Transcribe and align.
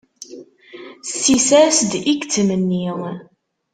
Ssis-as-d 1.09 1.91
i 1.95 2.01
yettmenni. 2.17 2.85